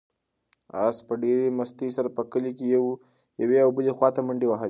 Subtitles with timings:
[0.85, 2.65] آس په ډېرې مستۍ سره په کلي کې
[3.41, 4.59] یوې او بلې خواته منډې وهلې.